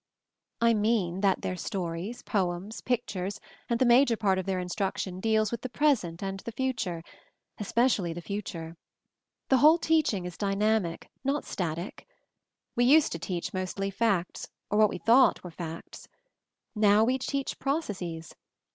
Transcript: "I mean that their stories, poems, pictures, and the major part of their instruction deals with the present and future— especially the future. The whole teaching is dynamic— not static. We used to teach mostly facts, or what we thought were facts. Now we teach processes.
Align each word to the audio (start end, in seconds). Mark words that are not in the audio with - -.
"I 0.61 0.73
mean 0.73 1.21
that 1.21 1.43
their 1.43 1.55
stories, 1.55 2.23
poems, 2.23 2.81
pictures, 2.81 3.39
and 3.69 3.77
the 3.79 3.85
major 3.85 4.17
part 4.17 4.39
of 4.39 4.47
their 4.47 4.57
instruction 4.57 5.19
deals 5.19 5.51
with 5.51 5.61
the 5.61 5.69
present 5.69 6.23
and 6.23 6.41
future— 6.55 7.03
especially 7.59 8.11
the 8.11 8.19
future. 8.21 8.77
The 9.49 9.57
whole 9.57 9.77
teaching 9.77 10.25
is 10.25 10.39
dynamic— 10.39 11.11
not 11.23 11.45
static. 11.45 12.07
We 12.75 12.83
used 12.83 13.11
to 13.11 13.19
teach 13.19 13.53
mostly 13.53 13.91
facts, 13.91 14.47
or 14.71 14.79
what 14.79 14.89
we 14.89 14.97
thought 14.97 15.43
were 15.43 15.51
facts. 15.51 16.07
Now 16.73 17.03
we 17.03 17.19
teach 17.19 17.59
processes. 17.59 18.33